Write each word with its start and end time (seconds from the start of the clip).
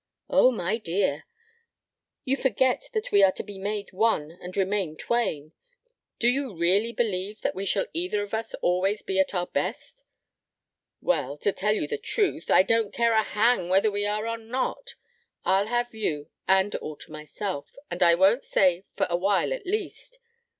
"Oh, 0.31 0.49
my 0.49 0.79
dear! 0.79 1.25
You 2.25 2.35
forget 2.35 2.89
that 2.93 3.11
we 3.11 3.21
are 3.21 3.31
to 3.33 3.43
be 3.43 3.59
made 3.59 3.93
one 3.93 4.31
and 4.41 4.57
remain 4.57 4.97
twain. 4.97 5.51
Do 6.17 6.27
you 6.27 6.55
really 6.55 6.91
believe 6.91 7.41
that 7.41 7.53
we 7.53 7.65
shall 7.67 7.85
either 7.93 8.23
of 8.23 8.33
us 8.33 8.55
always 8.63 9.03
be 9.03 9.19
at 9.19 9.35
our 9.35 9.45
best?" 9.45 10.03
"Well, 11.03 11.37
to 11.37 11.51
tell 11.51 11.75
you 11.75 11.87
the 11.87 11.99
truth, 11.99 12.49
I 12.49 12.63
don't 12.63 12.91
care 12.91 13.13
a 13.13 13.21
hang 13.21 13.69
whether 13.69 13.91
we 13.91 14.07
are 14.07 14.25
or 14.27 14.37
not. 14.39 14.95
I'll 15.45 15.67
have 15.67 15.93
you, 15.93 16.31
and 16.47 16.73
all 16.77 16.95
to 16.95 17.11
myself. 17.11 17.75
And 17.91 18.01
I 18.01 18.15
won't 18.15 18.41
say 18.41 18.85
'for 18.95 19.05
a 19.07 19.17
while, 19.17 19.53
at 19.53 19.67
least.' 19.67 20.17